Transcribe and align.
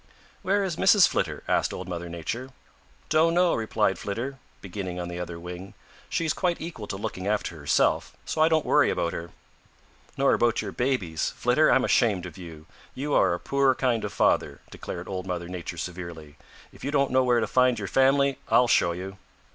"Where 0.41 0.63
is 0.63 0.77
Mrs. 0.77 1.07
Flitter?" 1.07 1.43
asked 1.47 1.75
Old 1.75 1.87
Mother 1.87 2.09
Nature. 2.09 2.49
"Don't 3.09 3.35
know," 3.35 3.53
replied 3.53 3.99
Flitter, 3.99 4.39
beginning 4.59 4.99
on 4.99 5.09
the 5.09 5.19
other 5.19 5.39
wing. 5.39 5.75
"She's 6.09 6.33
quite 6.33 6.59
equal 6.59 6.87
to 6.87 6.97
looking 6.97 7.27
after 7.27 7.55
herself, 7.55 8.17
so 8.25 8.41
I 8.41 8.49
don't 8.49 8.65
worry 8.65 8.89
about 8.89 9.13
her." 9.13 9.29
"Nor 10.17 10.33
about 10.33 10.59
your 10.59 10.71
babies. 10.71 11.33
Flitter, 11.37 11.71
I'm 11.71 11.85
ashamed 11.85 12.25
of 12.25 12.35
you. 12.35 12.65
You 12.95 13.13
are 13.13 13.35
a 13.35 13.39
poor 13.39 13.75
kind 13.75 14.03
of 14.03 14.11
father," 14.11 14.59
declared 14.71 15.07
Old 15.07 15.27
Mother 15.27 15.47
Nature 15.47 15.77
severely. 15.77 16.35
"If 16.73 16.83
you 16.83 16.89
don't 16.89 17.11
know 17.11 17.23
where 17.23 17.39
to 17.39 17.45
find 17.45 17.77
your 17.77 17.87
family, 17.87 18.39
I'll 18.49 18.67
show 18.67 18.93
you." 18.93 19.19